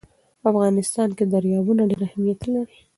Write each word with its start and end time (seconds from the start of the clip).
په 0.41 0.45
افغانستان 0.51 1.09
کې 1.17 1.23
دریابونه 1.33 1.81
ډېر 1.89 2.01
اهمیت 2.09 2.39
لري. 2.53 2.77